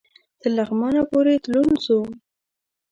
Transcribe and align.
تر 0.39 0.49
لغمانه 0.57 1.01
پوري 1.09 1.35
تلون 1.43 1.69
سو 1.85 1.97